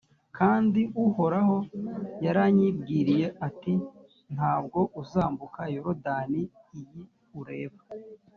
kandi 0.37 0.81
uhoraho 1.05 1.57
yaranyibwiriye 2.25 3.27
ati 3.47 3.73
'nta 4.33 4.53
bwo 4.63 4.81
uzambuka 5.01 5.61
yorudani 5.75 6.41
iyi 6.79 7.01
ureba!’ 7.39 7.81